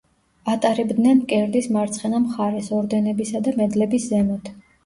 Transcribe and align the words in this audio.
ატარებდნენ 0.53 1.19
მკერდის 1.19 1.69
მარცხენა 1.77 2.23
მხარეს, 2.25 2.73
ორდენებისა 2.81 3.43
და 3.49 3.55
მედლების 3.63 4.13
ზემოთ. 4.15 4.55